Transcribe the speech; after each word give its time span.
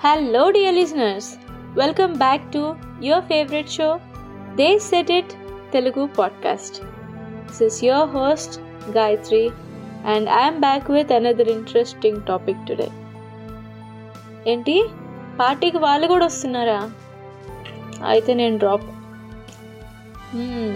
Hello 0.00 0.50
dear 0.50 0.74
listeners 0.74 1.28
welcome 1.74 2.12
back 2.16 2.52
to 2.52 2.60
your 3.02 3.24
favourite 3.24 3.70
show 3.70 4.00
they 4.54 4.78
said 4.78 5.10
it 5.10 5.32
Telugu 5.72 6.06
podcast 6.18 6.76
this 7.46 7.62
is 7.62 7.84
your 7.84 8.08
host 8.08 8.60
Gayathri 8.90 9.50
and 10.06 10.28
I'm 10.28 10.60
back 10.60 10.90
with 10.90 11.12
another 11.12 11.48
interesting 11.48 12.20
topic 12.22 12.66
today 12.68 12.88
ఏంటి? 14.46 14.76
పార్టీకి 15.40 15.78
వాళ్ళు 15.78 16.06
కూడా 16.06 16.26
వస్తున్నారా? 16.26 16.78
అయితే 18.06 18.34
నేను 18.34 18.58
drop 18.58 18.86
hmm, 20.32 20.72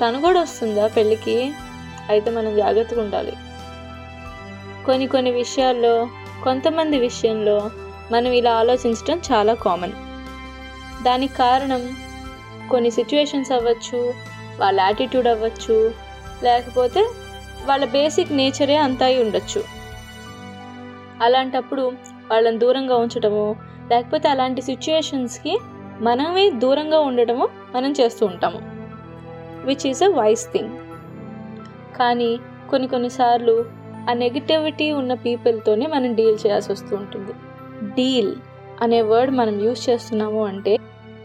తను 0.00 0.20
కూడా 0.20 0.40
వస్తుందా 0.40 0.86
పెళ్ళికి? 0.88 1.52
అయితే 2.08 2.30
మనం 2.30 2.56
జాగ్రత్తగా 2.56 3.02
ఉండాలి. 3.02 3.34
కొన్ని 4.86 5.06
కొన్ని 5.06 5.30
విషయాల్లో 5.30 6.08
కొంతమంది 6.44 6.98
విషయంలో 6.98 7.58
మనం 8.12 8.32
ఇలా 8.32 8.52
ఆలోచించడం 8.54 9.18
చాలా 9.18 9.54
కామన్ 9.54 9.92
దానికి 11.04 11.34
కారణం 11.34 11.96
కొన్ని 12.70 12.90
సిచ్యువేషన్స్ 12.90 13.52
అవ్వచ్చు 13.52 14.14
వాళ్ళ 14.60 14.80
యాటిట్యూడ్ 14.80 15.26
అవ్వచ్చు 15.26 15.92
లేకపోతే 16.42 17.10
వాళ్ళ 17.64 17.84
బేసిక్ 17.84 18.32
నేచరే 18.32 18.76
అంతా 18.76 19.06
ఉండొచ్చు. 19.06 19.64
అలాంటప్పుడు 21.22 21.92
వాళ్ళని 22.30 22.58
దూరంగా 22.58 22.96
ఉంచడము 22.96 23.56
లేకపోతే 23.90 24.28
అలాంటి 24.28 24.62
సిచ్యుయేషన్స్కి 24.62 25.58
మనమే 26.00 26.50
దూరంగా 26.50 26.98
ఉండటము 26.98 27.48
మనం 27.74 27.92
చేస్తూ 27.92 28.26
ఉంటాము. 28.26 28.60
Which 29.66 29.86
is 29.86 30.02
a 30.02 30.08
wise 30.08 30.52
thing 30.52 30.78
కానీ 31.96 32.38
కొన్ని 32.70 32.88
కొన్నిసార్లు 32.88 33.64
ఆ 34.10 34.12
నెగిటివిటీ 34.12 34.92
ఉన్న 34.92 35.14
పీపుల్తోనే 35.14 35.86
మనం 35.86 36.14
డీల్ 36.14 36.38
చేయాల్సి 36.46 36.72
వస్తూ 36.72 36.96
ఉంటుంది. 36.96 37.32
డీల్ 37.82 38.34
అనే 38.82 39.02
వర్డ్ 39.02 39.30
మనం 39.30 39.60
యూజ్ 39.60 39.90
చేస్తున్నాము 39.90 40.44
అంటే 40.44 40.78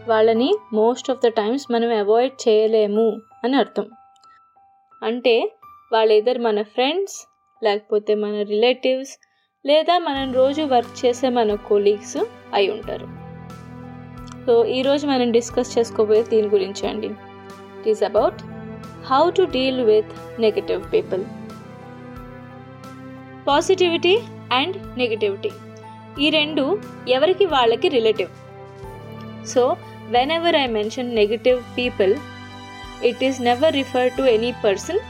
వాళ్ళని 0.08 0.54
మోస్ట్ 0.72 1.10
ఆఫ్ 1.10 1.26
ద 1.26 1.26
టైమ్స్ 1.30 1.72
మనం 1.72 1.90
అవాయిడ్ 1.98 2.48
చేయలేము 2.48 3.20
అని 3.44 3.56
అర్థం. 3.56 3.90
అంటే 5.02 5.52
వాళ్ళు 5.92 6.14
ఇద్దరు 6.14 6.38
మన 6.38 6.62
ఫ్రెండ్స్ 6.62 7.26
లేకపోతే 7.64 8.14
మన 8.14 8.42
రిలేటివ్స్ 8.42 9.18
లేదా 9.66 9.98
మనం 9.98 10.32
రోజు 10.32 10.62
వర్క్ 10.62 11.06
చేసే 11.06 11.28
మన 11.28 11.54
కొలీగ్స్ 11.54 12.18
అయి 12.54 12.70
ఉంటారు. 12.70 13.06
సో 14.46 14.64
ఈరోజు 14.64 15.06
మనం 15.06 15.32
డిస్కస్ 15.32 15.78
చేసుకోబోయే 15.78 16.22
దీని 16.22 16.48
గురించి 16.48 16.88
అండి. 16.88 17.10
It 17.78 17.88
is 17.88 18.02
about 18.02 18.42
how 19.10 19.30
to 19.30 19.42
deal 19.42 19.80
with 19.80 20.40
negative 20.40 20.92
people 20.92 21.24
positivity 23.48 24.18
and 24.52 24.98
negativity 24.98 25.50
ఈ 26.20 26.30
రెండు 26.30 26.64
ఎవరికి 27.08 27.46
వాళ్ళకి 27.46 27.88
relative 27.88 28.30
so 29.46 29.62
whenever 30.32 30.56
I 30.56 30.66
mention 30.66 31.14
negative 31.14 31.60
people 31.76 32.12
it 33.04 33.22
is 33.24 33.40
never 33.40 33.74
refer 33.74 34.10
to 34.16 34.22
any 34.22 34.52
person 34.64 35.00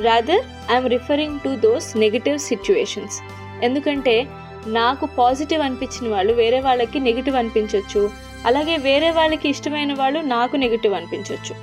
rather 0.00 0.42
I'm 0.70 0.88
referring 0.88 1.38
to 1.40 1.48
those 1.56 1.96
negative 1.96 2.38
situations 2.38 3.16
ఎందుకంటే 3.62 4.16
నాకు 4.66 5.06
positive 5.06 5.62
అనిపించిన 5.62 6.08
వాళ్ళు 6.14 6.34
వేరే 6.34 6.60
వాళ్ళకి 6.60 6.98
నెగిటివ్ 7.00 7.36
అనిపించవచ్చు 7.36 8.10
అలాగే 8.46 8.76
వేరే 8.78 9.10
వాళ్ళకి 9.10 9.48
ఇష్టమైన 9.48 9.92
వాళ్ళు 9.94 10.20
నాకు 10.20 10.56
నెగిటివ్ 10.56 10.94
అనిపించవచ్చు 10.94 11.54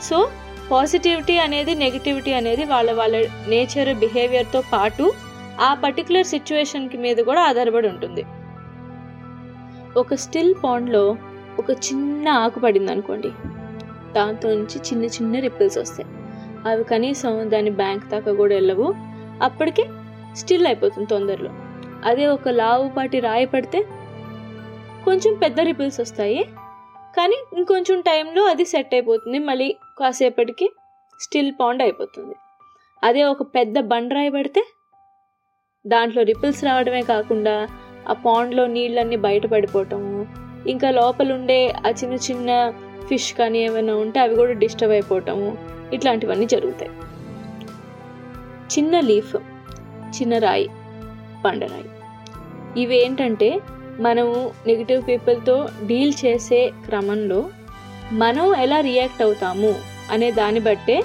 సో 0.00 0.30
పాజిటివిటీ 0.70 1.38
అనేది 1.38 1.74
నెగిటివిటీ 1.74 2.32
అనేది 2.32 2.64
వాళ్ళ 2.64 2.92
వాళ్ళ 2.92 3.16
నేచర్ 3.46 3.94
బిహేవియర్తో 3.94 4.60
పాటు 4.72 5.12
ఆ 5.60 5.74
పర్టికులర్ 5.74 6.26
సిచ్యువేషన్కి 6.26 6.96
మీద 6.96 7.16
కూడా 7.16 7.40
ఆధారపడి 7.42 7.88
ఉంటుంది. 7.88 8.22
ఒక 9.96 10.14
స్టిల్ 10.14 10.54
పాండ్లో 10.64 11.16
ఒక 11.58 11.70
చిన్న 11.70 12.28
ఆకు 12.28 12.60
పడింది 12.60 12.92
అనుకోండి 12.92 13.32
దాంతో 14.12 14.48
నుంచి 14.48 14.78
చిన్న 14.78 15.04
చిన్న 15.04 15.38
రిపిల్స్ 15.38 15.78
వస్తాయి. 15.78 16.08
అవి 16.68 16.84
కనీసం 16.84 17.50
దాని 17.50 17.70
బ్యాంక్ 17.70 18.08
దాకా 18.08 18.32
కూడా 18.32 18.54
వెళ్ళవు. 18.54 18.94
అప్పటికి 19.42 19.84
స్టిల్ 20.34 20.66
అయిపోతుంది 20.66 21.06
తొందరలో. 21.06 21.50
అదే 22.04 22.26
ఒక 22.26 22.48
లావుపాటి 22.48 23.20
రాయి 23.20 23.46
పడితే 23.46 23.82
కొంచెం 25.04 25.34
పెద్ద 25.34 25.60
రిపిల్స్ 25.60 26.00
వస్తాయి. 26.00 26.44
కానీ 27.16 27.44
ఇంకొంచెం 27.56 28.00
టైంలో 28.00 28.42
అది 28.44 28.64
సెట్ 28.64 28.94
అయిపోతుంది. 28.94 29.38
మళ్ళీ 29.38 29.76
కాసేపటికి 30.00 30.70
స్టిల్ 31.20 31.52
పాండ్ 31.60 31.82
అయిపోతుంది. 31.82 32.34
అదే 33.04 33.24
ఒక 33.24 33.42
పెద్ద 33.42 33.78
బండరాయి 33.78 34.30
పడితే 34.30 34.64
దాంట్లో 35.86 36.22
రిపిల్స్ 36.22 36.64
రావడమే 36.64 37.02
కాకుండా 37.02 37.66
ఆ 38.08 38.12
పాండ్లో 38.12 38.66
నీళ్ళన్నీ 38.66 39.16
బయటపడిపోవటము 39.16 40.26
ఇంకా 40.68 40.90
లోపల 40.90 41.32
ఉండే 41.32 41.74
ఆ 41.86 41.90
చిన్న 41.90 42.14
చిన్న 42.14 42.72
ఫిష్ 43.08 43.34
కానీ 43.34 43.58
ఏమైనా 43.58 43.96
ఉంటే 43.96 44.20
అవి 44.20 44.34
కూడా 44.34 44.52
డిస్టర్బ్ 44.52 44.92
అయిపోవటము 44.92 45.58
ఇట్లాంటివన్నీ 45.92 46.46
జరుగుతాయి. 46.46 46.90
చిన్న 48.74 49.00
లీఫ్ 49.00 49.36
చిన్న 50.20 50.38
రాయి 50.38 50.70
పండరాయి 51.44 51.84
ఇవి 52.80 53.04
ఏంటంటే 53.04 53.60
మనము 54.00 54.52
నెగిటివ్ 54.66 55.08
పీపుల్తో 55.08 55.68
డీల్ 55.86 56.12
చేసే 56.24 56.72
క్రమంలో 56.86 57.50
మనం 58.12 58.54
ఎలా 58.54 58.80
రియాక్ట్ 58.80 59.22
అవుతాము 59.22 59.74
అనే 60.10 60.30
దాన్ని 60.30 60.60
బట్టే 60.60 61.02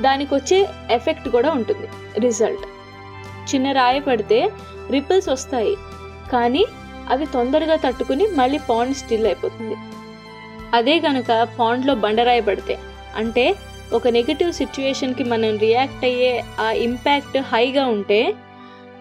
దానికి 0.00 0.34
వచ్చే 0.34 0.68
ఎఫెక్ట్ 0.90 1.28
కూడా 1.28 1.50
ఉంటుంది 1.50 1.88
రిజల్ట్. 2.18 2.66
చిన్న 3.50 3.72
రాయి 3.72 4.00
పడితే 4.00 4.50
రిపిల్స్ 4.90 5.28
వస్తాయి 5.28 5.76
కానీ 6.32 6.64
అవి 7.10 7.26
తొందరగా 7.26 7.76
తట్టుకుని 7.76 8.26
మళ్ళీ 8.26 8.58
పాండ్ 8.70 8.96
స్టిల్ 8.96 9.26
అయిపోతుంది. 9.26 9.76
అదే 10.74 10.98
కనుక 10.98 11.48
పాండ్లో 11.58 11.94
బండరాయి 11.94 12.40
పడితే 12.40 12.78
అంటే 13.16 13.54
ఒక 13.92 14.08
నెగిటివ్ 14.08 14.52
సిచ్యువేషన్కి 14.52 15.24
మనం 15.24 15.58
రియాక్ట్ 15.58 16.04
అయ్యే 16.04 16.44
ఆ 16.60 16.70
ఇంపాక్ట్ 16.86 17.38
హైగా 17.38 17.86
ఉంటే 17.86 18.34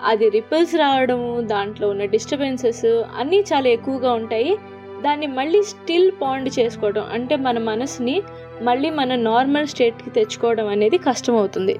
అది 0.04 0.30
రిపల్స్ 0.30 0.76
రావడము 0.76 1.42
దాంట్లో 1.42 1.90
ఉన్న 1.90 2.06
డిస్టర్బెన్సెస్ 2.06 2.86
అన్నీ 3.20 3.40
చాలా 3.54 3.68
ఎక్కువగా 3.68 4.14
ఉంటాయి. 4.14 4.58
దాన్ని 5.02 5.28
మళ్ళీ 5.28 5.64
స్టిల్ 5.64 6.12
పాండ్ 6.22 6.50
చేసుకోవడం 6.60 7.06
అంటే 7.14 7.36
మన 7.36 7.58
మనసుని 7.60 8.22
మళ్ళీ 8.62 8.90
మన 8.90 9.16
నార్మల్ 9.16 9.68
స్టేట్కి 9.68 10.10
తెచ్చుకోవడం 10.10 10.68
అనేది 10.68 10.98
కష్టమవుతుంది. 10.98 11.76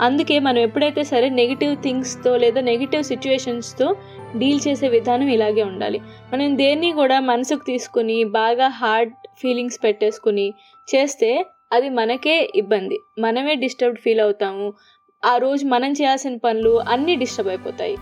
అందుకే 0.00 0.38
మనం 0.38 0.58
ఎప్పుడైతే 0.58 1.02
సరే 1.04 1.28
నెగిటివ్ 1.28 1.76
థింగ్స్తో 1.76 2.36
లేదా 2.36 2.60
నెగిటివ్ 2.60 3.02
సిచ్యువేషన్స్తో 3.02 3.96
డీల్ 4.36 4.60
చేసే 4.68 4.88
విధానం 4.88 5.28
ఇలాగే 5.28 5.62
ఉండాలి. 5.62 6.00
మనం 6.32 6.58
దేన్ని 6.58 6.92
కూడా 6.92 7.20
మనసుకు 7.20 7.64
తీసుకుని 7.66 8.24
బాగా 8.24 8.68
హార్డ్ 8.68 9.12
ఫీలింగ్స్ 9.42 9.84
పెట్టేసుకుని 9.84 10.54
చేస్తే 10.94 11.46
అది 11.72 11.88
మనకే 11.88 12.50
ఇబ్బంది. 12.56 12.98
మనమే 13.18 13.54
డిస్టర్బ్డ్ 13.54 14.00
ఫీల్ 14.00 14.20
అవుతాము. 14.20 14.72
ఆ 15.24 15.36
రోజు 15.36 15.66
మనం 15.66 15.92
చేయాల్సిన 15.92 16.36
పనులు 16.36 16.80
అన్నీ 16.88 17.16
డిస్టర్బ్ 17.16 17.50
అయిపోతాయి. 17.50 17.96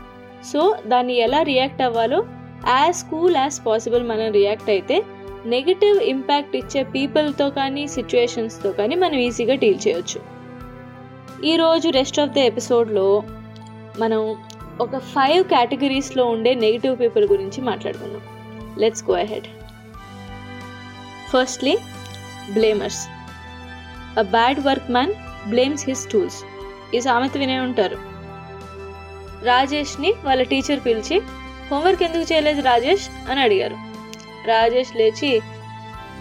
సో 0.52 0.76
దాన్ని 0.86 1.16
ఎలా 1.16 1.42
రియాక్ట్ 1.42 1.82
అవ్వాలో 1.82 2.24
యాజ్ 2.68 3.10
కూల్ 3.10 3.36
యాజ్ 3.36 3.66
పాసిబుల్ 3.66 4.04
మనం 4.04 4.32
రియాక్ట్ 4.32 4.70
అయితే 4.70 5.02
నెగిటివ్ 5.46 5.98
ఇంపాక్ట్ 6.02 6.56
ఇచ్చే 6.56 6.82
పీపుల్తో 6.82 7.50
కానీ 7.50 7.86
సిచ్యువేషన్స్తో 7.86 8.72
కానీ 8.72 8.94
మనం 8.94 9.14
ఈజీగా 9.14 9.54
డీల్ 9.54 9.88
చేయొచ్చు. 9.88 10.20
ఈరోజు 11.44 11.88
రెస్ట్ 11.88 12.20
ఆఫ్ 12.20 12.30
ద 12.30 12.38
ఎపిసోడ్లో 12.38 13.22
మనం 13.98 14.36
ఒక 14.80 14.98
ఫైవ్ 14.98 15.44
కేటగిరీస్లో 15.44 16.26
ఉండే 16.26 16.54
నెగిటివ్ 16.54 17.00
పీపుల్ 17.00 17.28
గురించి 17.28 17.60
మాట్లాడుకుందాం. 17.60 18.20
Let's 18.78 19.04
go 19.04 19.12
ahead 19.12 19.44
firstly 21.30 21.78
blamers 22.52 23.08
a 24.18 24.22
bad 24.22 24.60
workman 24.90 25.12
blames 25.48 25.84
his 25.88 26.10
tools 26.10 26.44
ఈ 26.94 27.00
సామెత 27.00 27.36
వినే 27.36 27.58
ఉంటారు. 27.60 27.98
రాజేష్ని 29.44 30.14
వాళ్ళ 30.24 30.42
టీచర్ 30.42 30.80
పిలిచి 30.86 31.22
హోంవర్క్ 31.70 32.02
ఎందుకు 32.02 32.32
చేయలేదు 32.32 32.60
రాజేష్? 32.60 33.30
అని 33.30 33.40
అడిగారు. 33.40 33.76
రాజేష్ 34.46 34.96
లేచి 34.96 35.40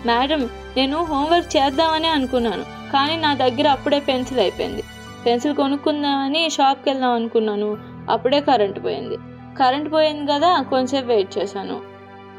మేడం 0.05 0.49
నేను 0.77 1.03
హోంవర్క్ 1.03 1.57
చేద్దామని 1.57 2.07
అనుకున్నాను 2.07 2.63
కానీ 2.63 3.17
నా 3.17 3.33
దగ్గర 3.33 3.67
అప్పుడే 3.67 3.99
పెన్సిల్ 3.99 4.39
అయిపోయింది. 4.39 4.83
పెన్సిల్ 5.25 5.55
కొనుక్కుందామని 5.55 6.49
షాప్కి 6.49 6.89
వెళ్దాం 6.89 7.11
అనుకున్నాను. 7.11 7.77
అప్పుడే 8.09 8.39
కరెంట్ 8.39 8.83
పోయింది. 8.83 9.17
కరెంట్ 9.57 9.93
పోయింది 9.93 10.31
కదా 10.31 10.61
కొంచెం 10.61 11.07
వెయిట్ 11.07 11.37
చేశాను. 11.37 11.81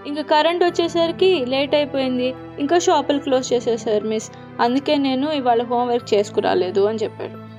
ఇంకా 0.07 0.23
కరెంట్ 0.23 0.65
వచ్చేసరికి 0.65 1.45
లేట్ 1.47 1.75
అయిపోయింది. 1.75 2.35
ఇంకా 2.59 2.79
షాపులు 2.79 3.19
క్లోజ్ 3.19 3.53
చేసేసారు 3.53 4.05
మిస్. 4.05 4.31
అందుకే 4.61 4.97
నేను 4.97 5.31
ఇవాళ 5.31 5.63
హోంవర్క్ 5.63 6.15
చేసుకురాలేదు 6.15 6.81
అని 6.81 6.99
చెప్పాడు. 6.99 7.51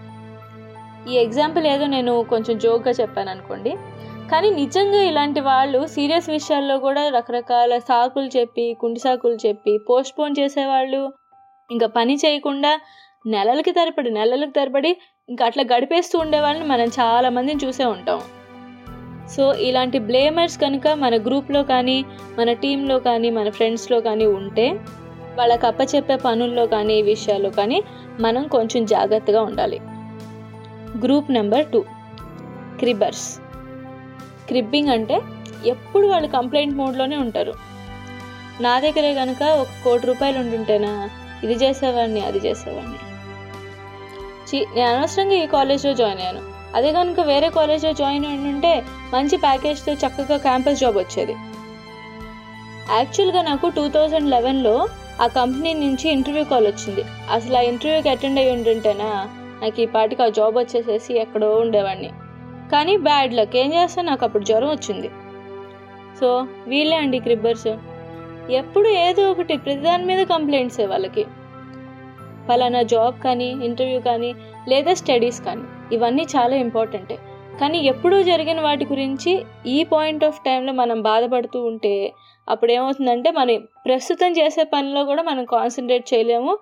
ఈ 1.09 1.13
ఎగ్జాంపుల్ 1.15 1.67
ఏదో 1.67 1.85
నేను 1.85 2.25
కొంచెం 2.29 2.57
జోక్గా 2.57 2.93
చెప్పాను 3.01 3.31
అనుకోండి. 3.31 3.77
కానీ 4.31 4.49
నిజంగా 4.49 5.03
ఇలాంటి 5.03 5.39
వాళ్ళు 5.39 5.87
సీరియస్ 5.87 6.29
విషయాల్లో 6.29 6.77
కూడా 6.77 7.09
రకరకాల 7.09 7.77
సాకులు 7.77 8.37
చెప్పి 8.37 8.73
కుంటి 8.73 8.99
సాకులు 8.99 9.37
చెప్పి 9.47 9.77
పోస్ట్ 9.89 10.19
పోన్ 10.19 10.35
చేసేవాళ్ళు. 10.39 11.13
ఇంకా 11.71 11.87
పని 11.87 12.15
చేయకుండా 12.15 12.79
నెలలకి 13.27 13.71
తరబడి 13.71 14.09
నెలలకు 14.09 14.49
తరబడి 14.49 14.97
ఇంకా 15.31 15.45
అట్లా 15.45 15.63
గడిపేస్తూ 15.75 16.19
ఉండేవాళ్ళని 16.19 16.65
మనం 16.67 16.85
చాలా 16.85 17.29
మందిని 17.29 17.65
చూసే 17.65 17.85
ఉంటాం. 17.85 18.21
సో 19.29 19.53
ఇలాంటి 19.53 19.99
బ్లేమర్స్ 19.99 20.57
కనుక 20.57 20.87
మన 20.87 21.15
గ్రూప్లో 21.17 21.63
కానీ 21.63 22.05
మన 22.39 22.53
టీంలో 22.53 22.99
కానీ 22.99 23.29
మన 23.29 23.49
ఫ్రెండ్స్లో 23.49 24.01
కానీ 24.01 24.25
ఉంటే 24.25 24.79
వాళ్ళకి 25.37 25.65
అప్పచెప్పే 25.65 26.15
పనుల్లో 26.15 26.67
కానీ 26.67 26.93
ఈ 26.93 27.01
విషయాల్లో 27.01 27.49
కానీ 27.49 27.83
మనం 28.19 28.47
కొంచెం 28.47 28.85
జాగ్రత్తగా 28.85 29.41
ఉండాలి. 29.41 29.79
Group 31.05 31.31
number 31.31 31.65
two 31.65 31.85
cribbers 32.79 33.39
cribbing 34.47 34.89
అంటే 34.89 35.21
ఎప్పుడు 35.65 36.07
వాళ్ళు 36.07 36.27
కంప్లైంట్ 36.27 36.75
మోడ్లోనే 36.75 37.17
ఉంటారు. 37.17 37.53
నా 38.61 38.79
దగ్గరే 38.79 39.13
కనుక 39.13 39.43
ఒక 39.43 39.67
కోటి 39.83 40.07
రూపాయలు 40.07 40.39
ఉండుంటేనా? 40.39 41.09
ఇది 41.43 41.53
చేసేవాడిని 41.53 42.25
అది 42.25 42.37
చేసేవాడిని. 42.37 43.10
చి 44.53 44.65
నేను 44.75 44.95
అనవసరంగా 44.95 45.33
ఈ 45.33 45.45
కాలేజ్లో 45.45 45.94
జాయిన్ 45.94 46.19
అయ్యాను. 46.19 46.42
అదే 46.75 46.92
కనుక 46.92 47.19
వేరే 47.19 47.50
కాలేజ్లో 47.50 47.94
జాయిన్ 47.94 48.25
అయి 48.25 48.38
ఉంటే 48.38 48.83
మంచి 49.13 49.38
ప్యాకేజ్తో 49.38 49.94
చక్కగా 49.94 50.38
క్యాంపస్ 50.38 50.80
జాబ్ 50.80 50.98
వచ్చేది. 50.98 51.36
యాక్చువల్గా 52.92 53.42
నాకు 53.42 53.69
టూ 53.69 53.89
థౌజండ్ 53.89 54.30
లెవెన్లో 54.30 54.88
ఆ 55.21 55.27
కంపెనీ 55.27 55.74
నుంచి 55.74 56.09
ఇంటర్వ్యూ 56.09 56.44
కాల్ 56.44 56.68
వచ్చింది. 56.68 57.03
అసలు 57.31 57.57
ఆ 57.57 57.62
ఇంటర్వ్యూకి 57.62 58.09
అటెండ్ 58.09 58.39
అయ్యి 58.39 58.53
ఉంటుంటేనా 58.53 59.30
నాకు 59.62 59.81
ఈ 59.81 59.86
పాటికి 59.86 60.24
ఆ 60.24 60.27
జాబ్ 60.27 60.57
వచ్చేసేసి 60.57 61.19
ఎక్కడో 61.19 61.56
ఉండేవాడిని. 61.56 62.09
కానీ 62.71 62.98
బ్యాడ్ 62.98 63.33
లక్ 63.33 63.56
ఏం 63.56 63.74
చేస్తా 63.74 64.01
నాకు 64.01 64.25
అప్పుడు 64.25 64.44
జ్వరం 64.44 64.69
వచ్చింది. 64.69 65.09
సో 66.19 66.48
వీళ్ళే 66.68 66.98
అండి 66.98 67.19
క్రిబ్బర్స్. 67.19 67.68
ఎప్పుడు 68.51 68.88
ఏదో 68.88 69.31
ఒకటి 69.31 69.57
ప్రతి 69.57 69.80
దాని 69.80 70.06
మీద 70.06 70.27
కంప్లైంట్సే 70.27 70.86
వాళ్ళకి. 70.86 71.25
ఫలానా 72.47 72.81
జాబ్ 72.81 73.19
కానీ 73.23 73.45
ఇంటర్వ్యూ 73.45 73.99
కానీ 73.99 74.35
లేదా 74.69 74.93
స్టడీస్ 74.93 75.41
కానీ 75.41 75.95
ఇవన్నీ 75.95 76.23
చాలా 76.23 76.55
ఇంపార్టెంటే. 76.55 77.17
కానీ 77.61 77.77
ఎప్పుడూ 77.77 78.23
జరిగిన 78.23 78.61
వాటి 78.61 78.85
గురించి 78.85 79.45
ఈ 79.67 79.83
పాయింట్ 79.83 80.23
ఆఫ్ 80.23 80.39
టైంలో 80.45 80.73
మనం 80.73 81.01
బాధపడుతూ 81.01 81.63
ఉంటే 81.63 82.13
అప్పుడు 82.49 82.71
ఏమవుతుందంటే 82.71 83.31
మనం 83.31 83.67
ప్రస్తుతం 83.85 84.31
చేసే 84.31 84.63
పనిలో 84.63 85.03
కూడా 85.03 85.23
మనం 85.23 85.45
కాన్సన్ట్రేట్ 85.45 86.13
చేయలేము. 86.13 86.57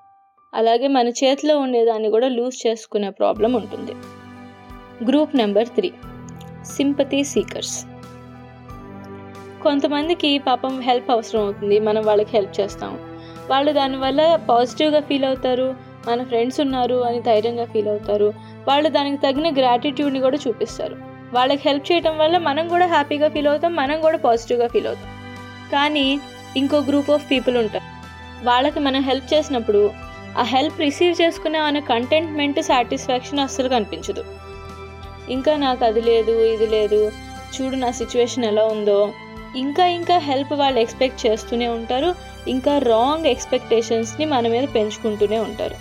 అలాగే 0.53 0.87
మన 0.87 1.07
చేతిలో 1.07 1.57
ఉండేదాన్ని 1.59 2.09
కూడా 2.09 2.27
లూజ్ 2.27 2.67
చేసుకునే 2.67 3.09
ప్రాబ్లం 3.09 3.53
ఉంటుంది. 3.53 3.91
Group 5.05 5.35
number 5.35 5.67
three. 5.67 5.91
Sympathy 6.65 7.23
seekers. 7.23 7.85
కొంతమందికి 9.63 10.37
పాపం 10.37 10.81
హెల్ప్ 10.81 11.11
అవసరం 11.11 11.41
అవుతుంది. 11.41 11.79
మనం 11.79 12.05
వాళ్ళకి 12.05 12.29
హెల్ప్ 12.33 12.59
చేస్తాము. 12.59 13.08
వాళ్ళు 13.49 13.71
దానివల్ల 13.71 14.35
పాజిటివ్గా 14.35 14.99
ఫీల్ 14.99 15.25
అవుతారు 15.25 15.75
మన 16.07 16.23
ఫ్రెండ్స్ 16.23 16.59
ఉన్నారు 16.59 17.03
అని 17.03 17.21
ధైర్యంగా 17.21 17.65
ఫీల్ 17.65 17.87
అవుతారు. 17.87 18.33
వాళ్ళు 18.67 18.89
దానికి 18.89 19.17
తగిన 19.17 19.53
గ్రాటిట్యూడ్ని 19.53 20.19
కూడా 20.19 20.37
చూపిస్తారు. 20.47 20.95
వాళ్ళకి 21.33 21.61
హెల్ప్ 21.65 21.91
చేయడం 21.91 22.17
వల్ల 22.17 22.37
మనం 22.37 22.67
కూడా 22.67 22.85
హ్యాపీగా 22.85 23.29
ఫీల్ 23.29 23.47
అవుతాం 23.47 23.75
మనం 23.75 24.01
కూడా 24.01 24.17
పాజిటివ్గా 24.17 24.67
ఫీల్ 24.67 24.87
అవుతాం. 24.87 25.11
కానీ 25.71 26.19
ఇంకో 26.57 26.77
గ్రూప్ 26.77 27.09
ఆఫ్ 27.09 27.31
పీపుల్ 27.31 27.57
ఉంటారు. 27.57 27.87
వాళ్ళకి 28.45 28.79
మనం 28.79 29.01
హెల్ప్ 29.01 29.33
చేసినప్పుడు 29.33 29.91
ఆ 30.37 30.43
హెల్ప్ 30.43 30.79
రిసీవ్ 30.79 31.21
చేసుకునే 31.21 31.59
అనే 31.59 31.81
కంటెంట్మెంట్ 31.81 32.61
సాటిస్ఫాక్షన్ 32.61 33.39
అస్సలు 33.39 33.69
కనిపించదు. 33.69 34.23
ఇంకా 35.29 35.57
నాకు 35.57 35.85
అది 35.85 36.01
లేదు 36.01 36.31
ఇది 36.31 36.67
లేదు 36.67 37.11
చూడు 37.55 37.75
నా 37.75 37.91
సిచ్యువేషన్ 37.91 38.45
ఎలా 38.45 38.65
ఉందో 38.65 39.13
ఇంకా 39.62 39.84
ఇంకా 39.98 40.16
హెల్ప్ 40.28 40.52
వాళ్ళు 40.60 40.78
ఎక్స్పెక్ట్ 40.80 41.26
చేస్తూనే 41.26 41.68
ఉంటారు 41.78 42.10
ఇంకా 42.54 42.78
రాంగ్ 42.92 43.26
ఎక్స్పెక్టేషన్స్ని 43.34 44.26
మన 44.34 44.48
మీద 44.54 44.68
పెంచుకుంటూనే 44.78 45.40
ఉంటారు 45.48 45.78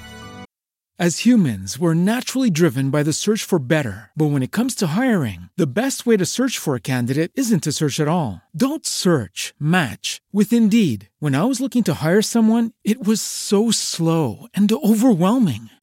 As 0.99 1.19
humans, 1.19 1.79
we're 1.79 1.95
naturally 1.95 2.51
driven 2.51 2.91
by 2.91 3.01
the 3.01 3.13
search 3.13 3.43
for 3.43 3.57
better. 3.57 4.11
But 4.15 4.25
when 4.25 4.43
it 4.43 4.51
comes 4.51 4.73
to 4.75 4.87
hiring, 4.87 5.49
the 5.57 5.65
best 5.65 6.05
way 6.05 6.17
to 6.17 6.25
search 6.27 6.59
for 6.59 6.75
a 6.75 6.79
candidate 6.79 7.31
isn't 7.35 7.63
to 7.63 7.71
search 7.71 7.99
at 7.99 8.07
all. 8.07 8.31
Don't 8.55 8.85
search, 8.85 9.55
match 9.59 10.21
with 10.31 10.53
Indeed. 10.53 11.09
When 11.19 11.35
I 11.35 11.45
was 11.45 11.59
looking 11.59 11.83
to 11.85 11.95
hire 11.95 12.21
someone, 12.21 12.71
it 12.83 13.05
was 13.05 13.21
so 13.21 13.71
slow 13.71 14.27
and 14.53 14.71
overwhelming. 14.71 15.65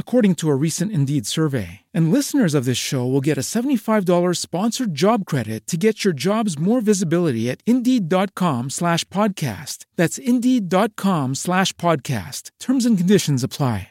according 0.00 0.34
to 0.34 0.50
a 0.50 0.56
recent 0.56 0.90
Indeed 0.90 1.26
survey. 1.26 1.82
And 1.94 2.10
listeners 2.10 2.52
of 2.52 2.64
this 2.64 2.76
show 2.76 3.06
will 3.06 3.20
get 3.20 3.38
a 3.38 3.42
$75 3.42 4.36
sponsored 4.38 4.96
job 4.96 5.24
credit 5.24 5.68
to 5.68 5.76
get 5.76 6.04
your 6.04 6.14
jobs 6.14 6.58
more 6.58 6.80
visibility 6.80 7.48
at 7.48 7.62
Indeed.com 7.64 8.70
slash 8.70 9.04
podcast. 9.04 9.86
That's 9.94 10.18
Indeed.com 10.18 11.36
slash 11.36 11.72
podcast. 11.74 12.50
Terms 12.58 12.84
and 12.84 12.98
conditions 12.98 13.44
apply. 13.44 13.90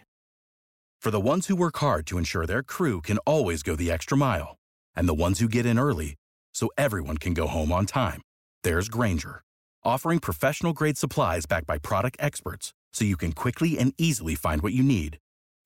For 1.01 1.11
the 1.11 1.27
ones 1.31 1.47
who 1.47 1.55
work 1.55 1.77
hard 1.77 2.05
to 2.07 2.17
ensure 2.17 2.45
their 2.45 2.61
crew 2.61 2.99
can 2.99 3.19
always 3.19 3.63
go 3.63 3.77
the 3.77 3.89
extra 3.89 4.17
mile, 4.17 4.57
and 4.97 5.07
the 5.07 5.13
ones 5.13 5.39
who 5.39 5.47
get 5.47 5.65
in 5.65 5.79
early 5.79 6.15
so 6.53 6.69
everyone 6.77 7.17
can 7.17 7.33
go 7.33 7.47
home 7.47 7.71
on 7.71 7.85
time, 7.85 8.21
there's 8.65 8.89
Granger, 8.89 9.41
offering 9.85 10.19
professional 10.19 10.73
grade 10.73 10.97
supplies 10.97 11.45
backed 11.45 11.67
by 11.67 11.77
product 11.77 12.17
experts 12.19 12.73
so 12.91 13.05
you 13.05 13.15
can 13.15 13.31
quickly 13.31 13.79
and 13.79 13.93
easily 13.97 14.35
find 14.35 14.61
what 14.61 14.73
you 14.73 14.83
need. 14.83 15.19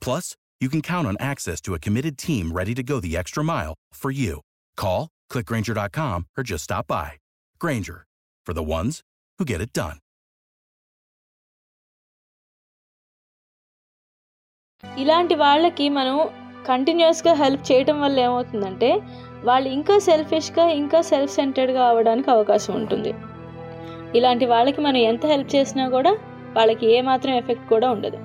Plus, 0.03 0.35
you 0.61 0.67
can 0.69 0.81
count 0.83 1.07
on 1.07 1.15
access 1.21 1.61
to 1.61 1.73
a 1.73 1.79
committed 1.79 2.17
team 2.17 2.51
ready 2.51 2.73
to 2.75 2.83
go 2.83 2.99
the 2.99 3.15
extra 3.15 3.43
mile 3.43 3.73
for 3.93 4.11
you. 4.11 4.41
Call, 4.77 5.03
clickgranger.com, 5.31 6.25
or 6.37 6.43
just 6.43 6.65
stop 6.65 6.87
by. 6.87 7.07
Granger, 7.61 8.03
for 8.47 8.53
the 8.53 8.65
ones 8.71 8.95
who 9.39 9.45
get 9.45 9.61
it 9.61 9.73
done. 9.73 9.97
ఇలాంటి 14.83 15.35
వాళ్ళకి 15.35 15.85
మనం 15.89 16.15
కంటిన్యూస్గా 16.67 17.33
help 17.41 17.63
చేయటం 17.69 17.97
వల్ల 18.03 18.17
ఏమవుతుందంటే 18.19 18.89
వాళ్ళు 19.43 19.69
ఇంకా 19.77 19.95
సెల్ఫిష్గా 20.07 20.65
ఇంకా 20.81 20.99
సెల్ఫ్ 21.11 21.33
సెంటర్డ్గా 21.37 21.83
అవడానికి 21.91 22.29
అవకాశం 22.31 22.73
ఉంటుంది 22.81 23.11
ఇలాంటి 24.19 24.45
వాళ్ళకి 24.53 24.81
మనం 24.87 25.01
ఎంత 25.11 25.25
హెల్ప్ 25.33 25.51
చేసినా 25.55 25.85
కూడా 25.95 26.11
వాళ్ళకి 26.57 26.87
ఏమాత్రం 26.97 27.33
ఎఫెక్ట్ 27.41 27.67
కూడా 27.73 27.87
ఉండదు 27.95 28.19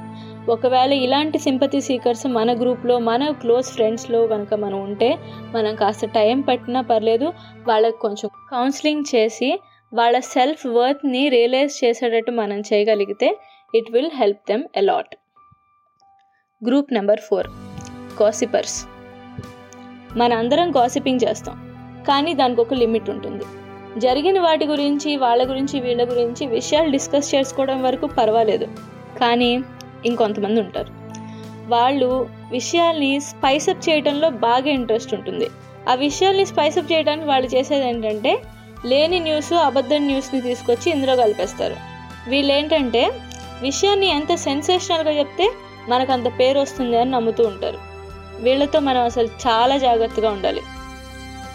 ఒకవేళ 0.49 0.93
ఇలాంటి 1.05 1.39
సింపతి 1.39 1.81
సీకర్స్ 1.81 2.27
మన 2.27 2.51
గ్రూప్లో 2.61 2.99
మన 2.99 3.31
క్లోజ్ 3.31 3.67
ఫ్రెండ్స్లో 3.67 4.21
కనుక 4.27 4.55
మనం 4.55 4.79
ఉంటే 4.83 5.09
మనం 5.55 5.73
కాస్త 5.75 6.07
టైం 6.07 6.41
పట్టినా 6.41 6.81
పర్లేదు 6.81 7.29
వాళ్ళకి 7.69 7.99
కొంచెం 7.99 8.31
కౌన్సిలింగ్ 8.51 9.05
చేసి 9.15 9.51
వాళ్ళ 9.93 10.17
సెల్ఫ్ 10.19 10.67
వర్త్ని 10.67 11.23
రియలైజ్ 11.29 11.85
చేసేటట్టు 11.85 12.31
మనం 12.31 12.59
చేయగలిగితే 12.61 13.29
it 13.75 13.91
will 13.93 14.13
help 14.15 14.43
them 14.49 14.65
a lot 14.77 15.15
group 16.63 16.93
number 16.93 17.21
four. 17.21 17.49
Gossipers 18.19 18.79
మన 20.17 20.33
అందరం 20.33 20.69
కాసిపింగ్ 20.73 21.25
చేస్తాం 21.25 21.57
కానీ 22.09 22.33
దానికి 22.35 22.61
ఒక 22.61 22.75
లిమిట్ 22.75 23.09
ఉంటుంది. 23.11 23.45
జరిగిన 24.01 24.39
వాటి 24.41 24.65
గురించి 24.67 25.11
వాళ్ళ 25.17 25.43
గురించి 25.51 25.77
వీళ్ళ 25.81 26.03
గురించి 26.11 26.47
విషయాలు 26.47 26.89
డిస్కస్ 26.91 27.35
చేసుకోవడం 27.35 27.79
వరకు 27.83 28.07
పర్వాలేదు. 28.19 28.67
కానీ 29.21 29.51
ఇంకొంతమంది 30.05 30.61
ఉంటారు. 30.61 30.93
వాళ్ళు 31.69 32.29
విషయాల్ని 32.51 33.21
స్పైసప్ 33.21 33.89
చేయడంలో 33.89 34.31
బాగా 34.31 34.71
ఇంట్రెస్ట్ 34.71 35.15
ఉంటుంది. 35.15 35.47
ఆ 35.89 35.95
విషయాల్ని 35.95 36.47
స్పైసప్ 36.47 36.93
చేయడానికి 36.93 37.27
వాళ్ళు 37.27 37.47
చేసేది 37.47 37.89
ఏంటంటే 37.89 38.43
లేని 38.87 39.21
న్యూస్ 39.21 39.53
అబద్ధం 39.53 40.07
న్యూస్ని 40.07 40.41
తీసుకొచ్చి 40.41 40.93
ఇందులో 40.93 41.17
కలిపేస్తారు. 41.17 41.77
వీళ్ళు 42.31 42.53
ఏంటంటే 42.53 43.13
విషయాన్ని 43.63 44.07
ఎంత 44.07 44.35
సెన్సేషనల్గా 44.35 45.11
చెప్తే 45.11 45.51
మనకు 45.89 46.13
అంత 46.13 46.39
పేరు 46.39 46.61
వస్తుంది 46.61 46.99
అని 46.99 47.11
నమ్ముతూ 47.11 47.45
ఉంటారు. 47.45 47.79
వీళ్ళతో 48.41 48.81
మనం 48.81 49.03
అసలు 49.03 49.27
చాలా 49.27 49.77
జాగ్రత్తగా 49.77 50.31
ఉండాలి. 50.31 50.61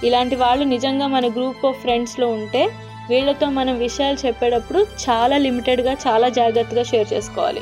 ఇలాంటి 0.04 0.36
వాళ్ళు 0.36 0.66
నిజంగా 0.66 1.08
మన 1.08 1.28
గ్రూప్ 1.28 1.66
ఆఫ్ 1.66 1.80
ఫ్రెండ్స్లో 1.80 2.28
ఉంటే 2.28 2.70
వీళ్ళతో 3.10 3.50
మనం 3.50 3.78
విషయాలు 3.78 4.28
చెప్పేటప్పుడు 4.28 4.86
చాలా 5.10 5.38
లిమిటెడ్గా 5.38 5.94
చాలా 5.94 6.30
జాగ్రత్తగా 6.30 6.84
షేర్ 6.84 7.14
చేసుకోవాలి. 7.14 7.62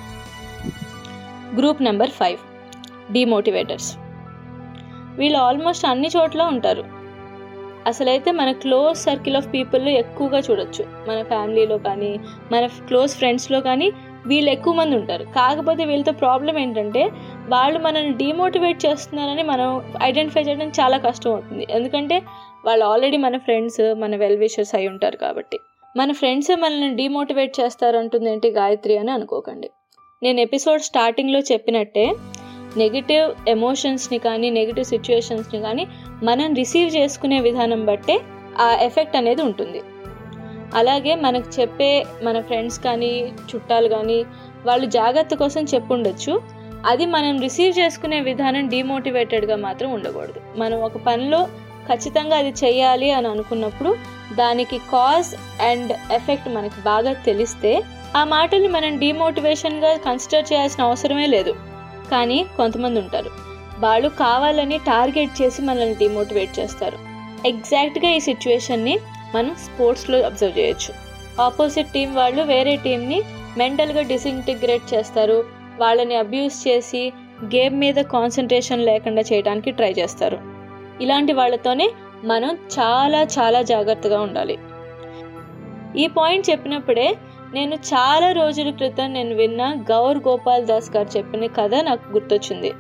Group 1.58 1.82
number 1.82 2.10
five. 2.10 2.38
డిమోటివేటర్స్. 3.14 3.98
వీళ్ళు 5.18 5.38
ఆల్మోస్ట్ 5.38 5.86
అన్ని 5.86 6.10
చోట్ల 6.18 6.42
ఉంటారు. 6.42 6.84
అసలైతే 7.88 8.32
మన 8.32 8.52
క్లోజ్ 8.52 8.98
సర్కిల్ 8.98 9.36
ఆఫ్ 9.36 9.54
పీపుల్లో 9.54 9.92
ఎక్కువగా 9.92 10.40
చూడొచ్చు. 10.40 10.86
మన 11.08 11.24
ఫ్యామిలీలో 11.24 11.78
కానీ 11.78 12.20
మన 12.52 12.66
క్లోజ్ 12.66 13.12
ఫ్రెండ్స్లో 13.12 13.62
కానీ 13.62 13.92
వీళ్ళు 14.26 14.52
ఎక్కువ 14.52 14.74
మంది 14.74 14.96
ఉంటారు. 14.96 15.24
కాకపోతే 15.24 15.86
వీళ్ళతో 15.86 16.12
ప్రాబ్లం 16.12 16.58
ఏంటంటే 16.58 17.12
వాళ్ళు 17.48 17.80
మనల్ని 17.80 18.14
డిమోటివేట్ 18.14 18.86
చేస్తున్నారని 18.86 19.44
మనం 19.44 19.82
ఐడెంటిఫై 20.04 20.42
చేయడం 20.42 20.68
చాలా 20.68 20.98
కష్టం 20.98 21.32
అవుతుంది. 21.32 21.68
ఎందుకంటే 21.70 22.22
వాళ్ళు 22.66 22.86
ఆల్రెడీ 22.86 23.18
మన 23.18 23.38
ఫ్రెండ్స్ 23.38 23.96
మన 23.96 24.16
వెల్ 24.16 24.38
విషర్స్ 24.38 24.76
అయి 24.76 24.88
ఉంటారు 24.88 25.18
కాబట్టి. 25.18 25.60
మన 25.98 26.12
ఫ్రెండ్సే 26.12 26.56
మనల్ని 26.56 26.96
డిమోటివేట్ 26.96 27.60
చేస్తారంటుంది 27.60 28.32
ఏంటి 28.32 28.50
గాయత్రి 28.50 28.98
అని 28.98 29.12
అనుకోకండి. 29.12 29.70
నేను 30.24 30.40
ఎపిసోడ్ 30.40 30.82
స్టార్టింగ్లో 30.82 31.40
చెప్పినట్టే 31.40 32.04
నెగిటివ్ 32.78 33.50
ఎమోషన్స్ని 33.50 34.18
కానీ 34.18 34.50
నెగిటివ్ 34.50 34.86
సిచ్యువేషన్స్ని 34.86 35.62
కానీ 35.62 35.88
మనం 36.24 36.54
రిసీవ్ 36.54 36.96
చేసుకునే 36.96 37.40
విధానం 37.40 37.86
బట్టే 37.86 38.20
ఆ 38.60 38.78
ఎఫెక్ట్ 38.82 39.16
అనేది 39.16 39.42
ఉంటుంది. 39.42 39.82
అలాగే 40.76 41.16
మనకు 41.16 41.62
చెప్పే 41.62 42.06
మన 42.24 42.42
ఫ్రెండ్స్ 42.42 42.80
కానీ 42.80 43.34
చుట్టాలు 43.50 43.88
కానీ 43.88 44.20
వాళ్ళు 44.66 44.86
జాగ్రత్త 44.86 45.36
కోసం 45.36 45.64
చెప్పుండొచ్చు. 45.64 46.42
అది 46.86 47.06
మనం 47.06 47.40
రిసీవ్ 47.40 47.80
చేసుకునే 47.80 48.20
విధానం 48.22 48.68
డిమోటివేటెడ్గా 48.68 49.56
మాత్రం 49.56 49.92
ఉండకూడదు. 49.92 50.40
మనం 50.58 50.82
ఒక 50.82 50.98
పనిలో 50.98 51.42
ఖచ్చితంగా 51.90 52.38
అది 52.38 52.54
చేయాలి 52.64 53.12
అని 53.12 53.28
అనుకున్నప్పుడు 53.28 53.96
దానికి 54.36 54.78
కాజ్ 54.78 55.62
అండ్ 55.62 55.92
ఎఫెక్ట్ 56.14 56.50
మనకి 56.50 56.82
బాగా 56.82 57.14
తెలిస్తే 57.14 57.72
ఆ 58.18 58.24
మాటల్ని 58.24 58.68
మనం 58.68 59.00
డిమోటివేషన్గా 59.00 59.98
కన్సిడర్ 59.98 60.54
చేయాల్సిన 60.54 60.84
అవసరమే 60.84 61.26
లేదు. 61.26 61.56
కానీ 62.12 62.46
కొంతమంది 62.58 63.00
ఉంటారు. 63.00 63.30
వాళ్ళు 63.80 64.10
కావాలని 64.10 64.78
టార్గెట్ 64.78 65.42
చేసి 65.42 65.62
మనల్ని 65.62 65.96
డిమోటివేట్ 65.96 66.60
చేస్తారు. 66.60 66.98
ఎగ్జాక్ట్గా 67.48 68.12
ఈ 68.12 68.20
సిచ్యువేషన్ని 68.20 69.00
మనం 69.36 69.56
స్పోర్ట్స్లో 69.56 70.20
అబ్జర్వ్ 70.20 70.60
చేయొచ్చు. 70.60 70.94
ఆపోజిట్ 71.42 71.88
టీం 71.88 72.16
వాళ్ళు 72.16 72.42
వేరే 72.42 72.76
టీంని 72.76 73.22
మెంటల్గా 73.58 74.02
డిసింటిగ్రేట్ 74.02 74.94
చేస్తారు. 74.94 75.44
వాళ్ళని 75.78 76.16
అబ్యూస్ 76.16 76.68
చేసి 76.68 77.14
గేమ్ 77.46 77.80
మీద 77.80 77.96
కాన్సన్ట్రేషన్ 77.96 78.86
లేకుండా 78.86 79.22
చేయడానికి 79.22 79.72
ట్రై 79.72 79.92
చేస్తారు. 79.92 80.38
ఇలాంటి 81.02 81.34
వాళ్ళతోనే 81.34 81.92
మనం 82.24 82.56
చాలా 82.56 83.22
చాలా 83.22 83.62
జాగ్రత్తగా 83.62 84.22
ఉండాలి. 84.22 84.58
ఈ 85.98 86.08
పాయింట్ 86.08 86.50
చెప్పినప్పుడే 86.50 87.16
నేను 87.54 87.76
చాలా 87.76 88.32
రోజుల 88.32 88.70
క్రితం 88.70 89.14
నేను 89.14 89.36
విన్న 89.36 89.62
గౌర్ 89.92 90.18
గోపాల్ 90.18 90.66
దాస్ 90.66 90.90
గారు 90.92 91.10
చెప్పిన 91.18 91.46
కథ 91.48 91.74
నాకు 91.76 92.06
గుర్తొచ్చింది. 92.12 92.72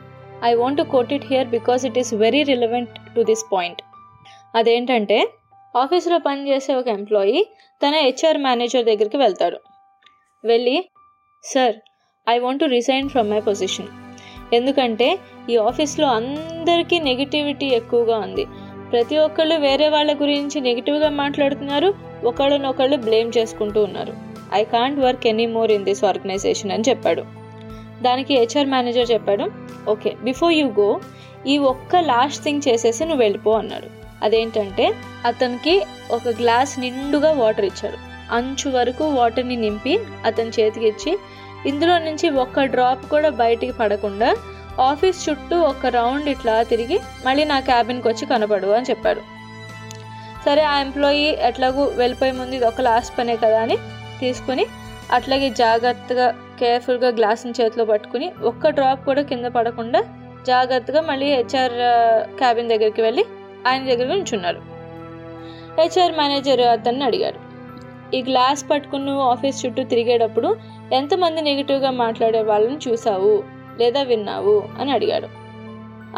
I 0.44 0.54
want 0.54 0.78
to 0.78 0.84
quote 0.84 1.12
it 1.14 1.26
here 1.26 1.48
because 1.48 1.86
it 1.86 1.98
is 1.98 2.14
very 2.14 2.44
relevant 2.44 2.94
to 3.16 3.22
this 3.22 3.46
point 3.54 3.82
అదేంటంటే 4.56 5.18
ఆఫీస్లో 5.76 6.18
పనిచేసే 6.18 6.72
ఒక 6.76 6.88
ఎంప్లాయీ 6.88 7.42
తన 7.82 7.94
హెచ్ఆర్ 8.06 8.38
మేనేజర్ 8.38 8.86
దగ్గరికి 8.86 9.18
వెళ్తాడు. 9.18 9.60
వెళ్ళి 10.44 10.78
sir 11.44 11.76
I 12.30 12.38
want 12.40 12.60
to 12.60 12.66
resign 12.66 13.10
from 13.10 13.30
my 13.30 13.42
position 13.42 13.92
ఎందుకంటే 14.54 15.20
ఈ 15.50 15.58
ఆఫీస్లో 15.58 16.08
అందరికీ 16.08 17.00
నెగిటివిటీ 17.00 17.68
ఎక్కువగా 17.80 18.18
ఉంది. 18.18 18.46
ప్రతి 18.92 19.18
ఒక్కళ్ళు 19.18 19.56
వేరే 19.56 19.90
వాళ్ళ 19.90 20.12
గురించి 20.22 20.58
నెగిటివ్గా 20.62 21.10
మాట్లాడుతున్నారు 21.10 21.94
ఒకళ్ళనొకళ్ళు 22.26 22.98
బ్లేమ్ 22.98 23.32
చేసుకుంటూ 23.38 23.84
ఉన్నారు. 23.84 24.31
I 24.60 24.64
can't 24.74 25.00
work 25.00 25.26
any 25.32 25.46
more 25.56 25.72
in 25.72 25.86
this 25.90 26.04
organization 26.10 26.74
అని 26.76 26.86
చెప్పాడు. 26.90 27.24
దానికి 28.02 28.34
హెచ్ఆర్ 28.40 28.72
మేనేజర్ 28.74 29.12
చెప్పాడు 29.12 29.46
ఓకే 29.90 30.12
బిఫోర్ 30.24 30.54
యూ 30.54 30.68
గో 30.80 30.90
ఈ 31.48 31.58
ఒక్క 31.72 31.96
లాస్ట్ 32.12 32.44
థింగ్ 32.44 32.66
చేసేసి 32.68 33.02
నువ్వు 33.06 33.24
వెళ్ళిపో 33.24 33.52
అన్నాడు. 33.52 33.90
అదేంటంటే 34.26 34.86
అతనికి 35.26 35.76
ఒక 36.12 36.30
గ్లాస్ 36.42 36.74
నిండుగా 36.80 37.32
వాటర్ 37.42 37.66
ఇచ్చాడు. 37.66 37.98
అంచు 38.38 38.68
వరకు 38.70 39.06
వాటర్ని 39.20 39.56
నింపి 39.56 39.94
అతని 40.26 40.52
చేతికి 40.58 40.88
ఇచ్చి 40.88 41.12
ఇందులో 41.70 41.96
నుంచి 42.08 42.28
ఒక్క 42.44 42.64
డ్రాప్ 42.74 43.04
కూడా 43.10 43.30
బయటికి 43.42 43.74
పడకుండా 43.80 44.30
ఆఫీస్ 44.80 45.30
చుట్టూ 45.30 45.56
ఒక 45.72 45.86
రౌండ్ 45.96 46.28
ఇట్లా 46.30 46.56
తిరిగి 46.64 46.98
మళ్ళీ 47.26 47.44
నా 47.44 47.58
క్యాబిన్కి 47.70 48.08
వచ్చి 48.08 48.26
కనపడు 48.26 48.70
అని 48.78 48.90
చెప్పాడు. 48.90 49.22
సరే 50.46 50.62
ఆ 50.62 50.76
ఎంప్లాయీ 50.80 51.26
ఎట్లాగూ 51.50 51.84
వెళ్ళిపోయే 52.02 52.32
ముందు 52.32 52.56
ఇది 52.60 52.66
ఒక 52.66 52.82
లాస్ట్ 52.82 53.14
పనే 53.18 53.36
కదా 53.36 53.60
అని 53.62 53.76
తీసుకొని 54.22 54.66
అట్లాగే 55.12 55.50
జాగ్రత్తగా 55.50 56.28
కేర్ఫుల్గా 56.60 57.10
గ్లాస్ని 57.10 57.54
చేతిలో 57.62 57.86
పట్టుకుని 57.86 58.28
ఒక్క 58.44 58.70
డ్రాప్ 58.70 59.06
కూడా 59.06 59.22
కింద 59.22 59.46
పడకుండా 59.46 60.02
జాగ్రత్తగా 60.48 61.02
మళ్ళీ 61.02 61.28
హెచ్ఆర్ 61.36 61.76
క్యాబిన్ 62.38 62.70
దగ్గరికి 62.70 63.02
వెళ్ళి 63.02 63.26
ఆయన 63.68 63.84
దగ్గర 63.86 64.14
ఉంచున్నారు 64.14 64.62
హెచ్ఆర్ 65.80 66.18
మేనేజర్ 66.18 66.62
అతన్ని 66.62 67.04
అడిగాడు 67.04 67.40
ఈ 68.16 68.22
గ్లాస్ 68.24 68.62
పట్టుకుని 68.72 69.06
నువ్వు 69.06 69.24
ఆఫీస్ 69.24 69.66
చుట్టూ 69.66 69.84
తిరిగేటప్పుడు 69.84 70.50
ఎంతమంది 70.94 71.42
నెగిటివ్గా 71.42 71.92
మాట్లాడే 71.92 72.42
వాళ్ళని 72.42 72.80
చూసావు? 72.88 73.36
లేదా 73.80 74.02
విన్నావు? 74.04 74.64
అని 74.80 74.92
అడిగాడు. 74.92 75.28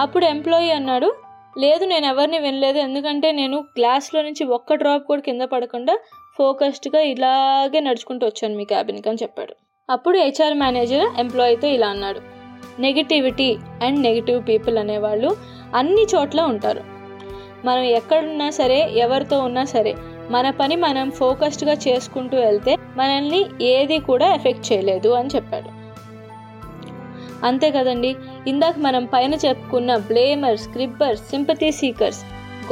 అప్పుడు 0.01 0.25
ఎంప్లాయీ 0.25 0.69
అన్నాడు 0.69 1.09
లేదు 1.57 1.85
నేను 1.85 2.05
ఎవరిని 2.05 2.39
వినలేదు. 2.39 2.77
ఎందుకంటే 2.77 3.31
నేను 3.31 3.57
గ్లాస్లో 3.77 4.21
నుంచి 4.21 4.43
ఒక్క 4.43 4.73
డ్రాప్ 4.73 5.05
కూడా 5.07 5.21
కింద 5.21 5.41
పడకుండా 5.41 5.95
ఫోకస్డ్గా 6.37 7.01
ఇలాగే 7.01 7.79
నడుచుకుంటూ 7.79 8.27
వచ్చాను 8.27 8.55
మీ 8.55 8.65
క్యాబిన్కి 8.65 9.09
అని 9.09 9.17
చెప్పాడు. 9.21 9.53
అప్పుడు 9.89 10.17
హెచ్ఆర్ 10.17 10.53
మేనేజర్ 10.53 11.05
ఎంప్లాయీతో 11.17 11.67
ఇలా 11.67 11.87
అన్నాడు. 11.87 12.21
నెగిటివిటీ 12.81 13.57
అండ్ 13.83 13.99
నెగిటివ్ 13.99 14.47
పీపుల్ 14.47 14.77
అనేవాళ్ళు 14.77 15.37
అన్ని 15.75 16.05
చోట్ల 16.15 16.41
ఉంటారు. 16.41 16.81
మనం 17.65 17.81
ఎక్కడున్నా 17.81 18.49
సరే 18.49 18.91
ఎవరితో 18.95 19.39
ఉన్నా 19.39 19.63
సరే 19.63 19.95
మన 20.29 20.49
పని 20.49 20.75
మనం 20.75 21.11
ఫోకస్డ్గా 21.11 21.73
చేసుకుంటూ 21.73 22.37
వెళ్తే 22.37 22.75
మనల్ని 22.97 23.45
ఏది 23.61 23.99
కూడా 23.99 24.35
ఎఫెక్ట్ 24.35 24.73
చేయలేదు 24.73 25.09
అని 25.09 25.29
చెప్పాడు. 25.35 25.69
అంతే 27.45 27.71
కదండి 27.71 28.15
ఇందాక 28.47 28.73
మనం 28.77 29.05
పైన 29.05 29.33
చెప్పుకున్న 29.33 29.97
blamers 29.97 30.67
cribbers 30.67 31.29
sympathy 31.29 31.71
seekers 31.71 32.21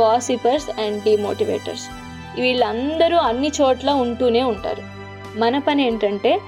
gossipers 0.02 0.80
and 0.80 1.04
demotivators. 1.04 2.01
వీళ్ళందరూ 2.40 3.18
అన్ని 3.18 3.52
చోట్ల 3.62 3.90
ఉంటూనే 3.90 4.44
ఉంటారు. 4.44 4.84
మన 5.40 5.60
పని 5.60 5.88
ఏంటంటే 5.88 6.40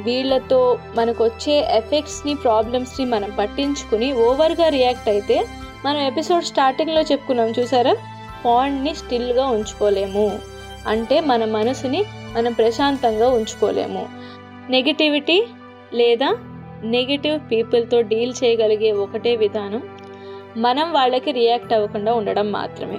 వీళ్ళతో 0.00 0.78
మనకు 0.94 1.24
వచ్చే 1.24 1.68
ఎఫెక్ట్స్ని 1.70 2.34
ప్రాబ్లమ్స్ని 2.34 3.06
మనం 3.06 3.30
పట్టించుకుని 3.38 4.12
ఓవర్గా 4.12 4.68
రియాక్ట్ 4.68 5.08
అయితే 5.08 5.46
మనం 5.84 5.98
ఎపిసోడ్ 5.98 6.44
స్టార్టింగ్లో 6.44 7.00
చెప్పుకున్నాం 7.00 7.52
చూసారా? 7.58 7.96
పాండ్ని 8.44 8.94
స్టిల్గా 8.94 9.46
ఉంచుకోలేము. 9.46 10.38
అంటే 10.88 11.20
మన 11.20 11.44
మనసుని 11.44 12.04
మనం 12.36 12.52
ప్రశాంతంగా 12.52 13.28
ఉంచుకోలేము. 13.28 14.08
నెగిటివిటీ 14.70 15.46
లేదా 15.94 16.36
నెగిటివ్ 16.82 17.40
పీపుల్తో 17.50 18.00
డీల్ 18.00 18.34
చేయగలిగే 18.44 18.92
ఒకటే 18.92 19.36
విధానం 19.36 19.82
మనం 20.56 20.92
వాళ్ళకి 20.92 21.32
రియాక్ట్ 21.32 21.72
అవ్వకుండా 21.72 22.14
ఉండడం 22.14 22.52
మాత్రమే. 22.52 22.98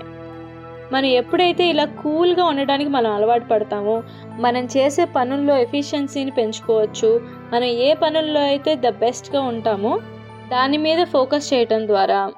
మనం 0.93 1.05
ఎప్పుడైతే 1.05 1.63
ఇలా 1.67 1.85
కూల్గా 1.85 2.43
ఉండడానికి 2.43 2.89
మనం 2.89 3.11
అలవాటు 3.11 3.45
పడతామో 3.45 4.03
మనం 4.39 4.65
చేసే 4.65 5.05
పనుల్లో 5.05 5.57
ఎఫిషియన్సీని 5.57 6.31
పెంచుకోవచ్చు. 6.31 7.21
మనం 7.53 7.63
ఏ 7.63 7.93
పనుల్లో 7.93 8.41
అయితే 8.41 8.75
ద 8.75 8.89
బెస్ట్గా 8.89 9.41
ఉంటామో 9.41 10.01
దాని 10.51 10.77
మీద 10.77 11.03
ఫోకస్ 11.05 11.53
చేయటం 11.53 11.87
ద్వారా 11.87 12.31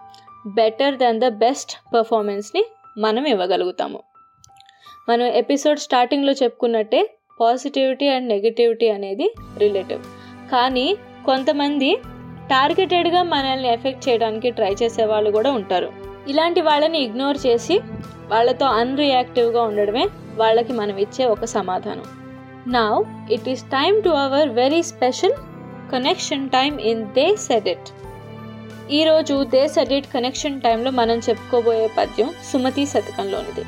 బెటర్ 0.48 0.96
దెన్ 0.96 1.20
ద 1.20 1.28
బెస్ట్ 1.28 1.94
పర్ఫార్మెన్స్ని 1.94 2.64
మనం 2.98 3.26
ఇవ్వగలుగుతాము. 3.26 4.00
మనం 5.10 5.26
ఎపిసోడ్ 5.26 5.80
స్టార్టింగ్లో 5.80 6.32
చెప్పుకున్నట్టే 6.32 7.02
పాజిటివిటీ 7.42 8.08
అండ్ 8.08 8.28
నెగిటివిటీ 8.28 8.90
అనేది 8.90 9.34
రిలేటివ్. 9.58 10.02
కానీ 10.52 10.98
కొంతమంది 11.26 11.90
టార్గెటెడ్గా 12.50 13.24
మనల్ని 13.24 13.70
ఎఫెక్ట్ 13.74 14.10
చేయడానికి 14.10 14.50
ట్రై 14.52 14.76
చేసే 14.84 15.06
వాళ్ళు 15.06 15.32
కూడా 15.32 15.52
ఉంటారు. 15.52 15.90
ఇలాంటి 16.28 16.62
వాళ్ళని 16.62 17.00
ఇగ్నోర్ 17.00 17.38
చేసి 17.48 17.80
వాళ్ళతో 18.30 18.66
అన్రియాక్టివ్గా 18.66 19.62
ఉండడమే 19.64 20.08
వాళ్ళకి 20.36 20.74
మనం 20.74 20.98
ఇచ్చే 20.98 21.26
ఒక 21.26 21.46
సమాధానం. 21.46 22.04
నా 22.68 23.04
it 23.32 23.50
is 23.50 23.64
time 23.64 24.04
to 24.04 24.10
our 24.10 24.50
very 24.50 24.84
special 24.84 25.34
connection 25.92 26.50
time 26.50 26.80
in 26.80 27.06
they 27.06 27.36
said 27.36 27.68
it 27.68 27.90
ఈరోజు 28.92 29.44
దే 29.44 29.68
సెడ్ 29.68 29.94
ఇట్ 29.94 30.08
కనెక్షన్ 30.14 30.62
టైంలో 30.62 30.92
మనం 30.92 31.18
చెప్పుకోబోయే 31.18 31.90
పద్యం 31.98 32.30
సుమతి 32.54 32.86
శతకంలోనిది. 32.86 33.66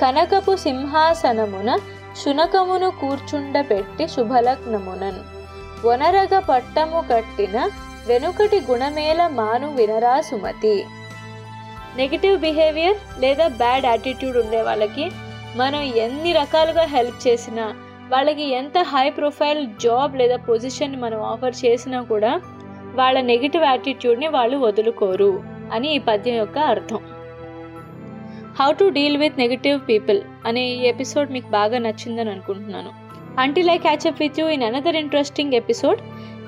కనకపు 0.00 0.56
సింహాసనమున 0.56 1.78
శునకమును 2.24 2.90
కూర్చుండపెట్టి 2.90 4.08
శుభలగ్నమునన్. 4.08 5.20
వనరగ 5.86 6.38
పట్టము 6.38 7.04
కట్టిన 7.12 7.70
వెనుకటి 8.06 8.60
గుణమేల 8.70 9.26
మాను 9.26 9.74
వినరా 9.74 10.20
సుమతి. 10.20 10.86
నెగిటివ్ 11.96 12.40
బిహేవియర్ 12.40 12.96
లేదా 13.20 13.48
బ్యాడ్ 13.48 13.86
యాటిట్యూడ్ 13.86 14.36
ఉండే 14.36 14.62
వాళ్ళకి 14.62 15.10
మనం 15.56 15.80
ఎన్ని 15.80 16.32
రకాలుగా 16.32 16.84
హెల్ప్ 16.84 17.28
చేసినా 17.28 17.66
వాళ్ళకి 18.08 18.44
ఎంత 18.50 18.78
హై 18.78 19.10
ప్రొఫైల్ 19.10 19.66
జాబ్ 19.80 20.16
లేదా 20.16 20.36
పొజిషన్ 20.36 20.96
మనం 20.96 21.22
ఆఫర్ 21.22 21.54
చేసినా 21.64 22.02
కూడా 22.02 22.40
వాళ్ళ 22.94 23.20
నెగిటివ్ 23.20 23.64
యాటిట్యూడ్ని 23.64 24.28
వాళ్ళు 24.28 24.56
వదులుకోరు 24.56 25.42
అని 25.72 25.94
ఈ 25.94 25.98
పద్యం 25.98 26.34
యొక్క 26.34 26.58
అర్థం. 26.58 27.00
How 28.60 28.72
to 28.72 28.84
deal 28.84 29.16
with 29.16 29.38
negative 29.38 29.80
people 29.88 30.20
అనే 30.46 30.62
ఈ 30.66 30.86
ఎపిసోడ్ 30.86 31.30
మీకు 31.30 31.48
బాగా 31.48 31.78
నచ్చిందని 31.78 32.30
అనుకుంటున్నాను. 32.30 32.92
Until 33.40 33.70
I 33.70 33.78
catch up 33.78 34.20
with 34.20 34.40
you 34.40 34.46
in 34.48 34.62
another 34.62 34.96
interesting 34.96 35.54
episode 35.54 36.00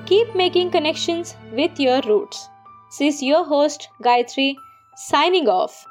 keep 0.09 0.37
making 0.37 0.71
connections 0.71 1.35
with 1.53 1.81
your 1.81 2.07
roots 2.07 2.41
this 2.91 3.23
your 3.23 3.47
host 3.47 3.83
Gayathri 4.07 4.47
signing 4.99 5.47
off. 5.47 5.88